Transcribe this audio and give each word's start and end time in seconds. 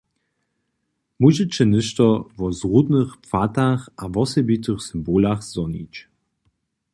Móžeće 1.21 1.63
něšto 1.73 2.05
wo 2.37 2.47
zrudnych 2.59 3.11
płatach 3.27 3.81
a 4.01 4.03
wosebitych 4.15 4.79
symbolach 4.89 5.39
zhonić. 5.51 5.95